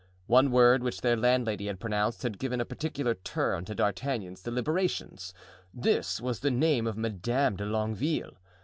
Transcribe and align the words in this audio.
One 0.25 0.49
word 0.49 0.81
which 0.81 1.01
their 1.01 1.15
landlady 1.15 1.67
had 1.67 1.79
pronounced 1.79 2.23
had 2.23 2.39
given 2.39 2.59
a 2.59 2.65
particular 2.65 3.13
turn 3.13 3.65
to 3.65 3.75
D'Artagnan's 3.75 4.41
deliberations; 4.41 5.31
this 5.75 6.19
was 6.19 6.39
the 6.39 6.49
name 6.49 6.87
of 6.87 6.97
Madame 6.97 7.55
de 7.55 7.65
Longueville. 7.67 8.35